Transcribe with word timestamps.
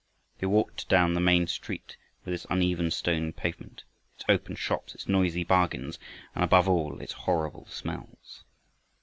They 0.39 0.47
walked 0.47 0.89
down 0.89 1.13
the 1.13 1.19
main 1.19 1.45
street 1.45 1.95
with 2.25 2.33
its 2.33 2.47
uneven 2.49 2.89
stone 2.89 3.33
pavement, 3.33 3.83
its 4.15 4.25
open 4.27 4.55
shops, 4.55 4.95
its 4.95 5.07
noisy 5.07 5.43
bargains, 5.43 5.99
and 6.33 6.43
above 6.43 6.67
all 6.67 6.99
its 6.99 7.13
horrible 7.13 7.67
smells. 7.67 8.43